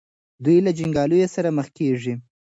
[0.43, 2.13] دوی له جنګیالیو سره مخ کیږي.